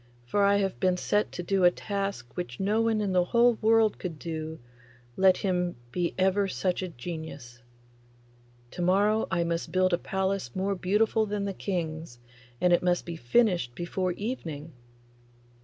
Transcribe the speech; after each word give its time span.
for 0.25 0.41
I 0.43 0.55
have 0.57 0.79
been 0.79 0.97
set 0.97 1.31
to 1.33 1.43
do 1.43 1.63
a 1.63 1.69
task 1.69 2.35
which 2.35 2.59
no 2.59 2.81
one 2.81 3.01
in 3.01 3.11
the 3.13 3.25
whole 3.25 3.59
world 3.61 3.99
could 3.99 4.17
do, 4.17 4.57
let 5.15 5.37
him 5.37 5.75
be 5.91 6.15
ever 6.17 6.47
such 6.47 6.81
a 6.81 6.87
genius! 6.89 7.61
To 8.71 8.81
morrow 8.81 9.27
I 9.29 9.43
must 9.43 9.71
build 9.71 9.93
a 9.93 9.99
palace 9.99 10.55
more 10.55 10.73
beautiful 10.73 11.27
than 11.27 11.45
the 11.45 11.53
King's, 11.53 12.17
and 12.59 12.73
it 12.73 12.81
must 12.81 13.05
be 13.05 13.15
finished 13.15 13.75
before 13.75 14.13
evening. 14.13 14.73